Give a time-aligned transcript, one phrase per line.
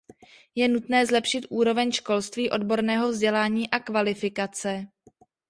[0.55, 4.87] Je nutné zlepšit úroveň školství, odborného vzdělání a kvalifikace.